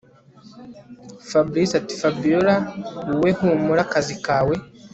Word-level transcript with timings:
Fabric 1.29 1.71
atiFabiora 1.79 2.55
wowe 3.09 3.29
humura 3.37 3.81
akazi 3.87 4.15
kawe 4.25 4.55